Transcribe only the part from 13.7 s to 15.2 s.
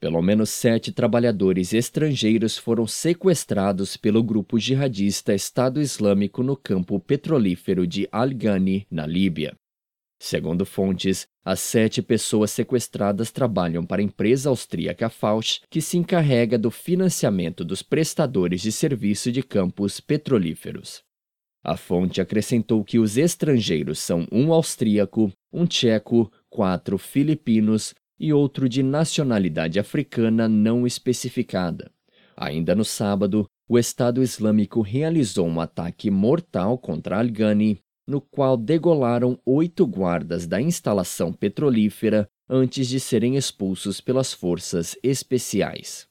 para a empresa austríaca